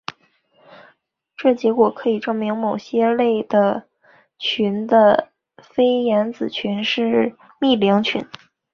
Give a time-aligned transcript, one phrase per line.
[1.37, 3.85] 这结果可以证明某些类的
[4.39, 5.29] 群的
[5.61, 8.25] 菲廷子群是幂零群。